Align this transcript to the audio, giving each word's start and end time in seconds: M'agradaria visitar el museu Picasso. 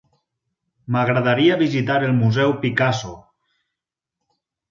M'agradaria 0.95 1.57
visitar 1.59 1.97
el 2.07 2.15
museu 2.23 2.55
Picasso. 2.63 3.11